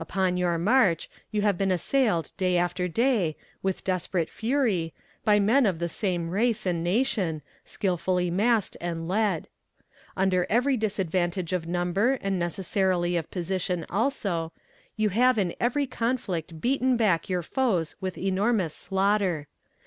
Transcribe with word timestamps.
Upon 0.00 0.38
your 0.38 0.56
march, 0.56 1.10
you 1.30 1.42
have 1.42 1.58
been 1.58 1.70
assailed 1.70 2.32
day 2.38 2.56
after 2.56 2.88
day, 2.88 3.36
with 3.62 3.84
desperate 3.84 4.30
fury, 4.30 4.94
by 5.26 5.38
men 5.38 5.66
of 5.66 5.78
the 5.78 5.90
same 5.90 6.30
race 6.30 6.64
and 6.64 6.82
nation, 6.82 7.42
skillfully 7.66 8.30
massed 8.30 8.78
and 8.80 9.06
led. 9.06 9.46
Under 10.16 10.46
every 10.48 10.78
disadvantage 10.78 11.52
of 11.52 11.66
number, 11.68 12.14
and 12.22 12.38
necessarily 12.38 13.14
of 13.18 13.30
position 13.30 13.84
also, 13.90 14.52
you 14.96 15.10
have 15.10 15.36
in 15.36 15.54
every 15.60 15.86
conflict 15.86 16.62
beaten 16.62 16.96
back 16.96 17.28
your 17.28 17.42
foes 17.42 17.94
with 18.00 18.16
enormous 18.16 18.74
slaughter. 18.74 19.48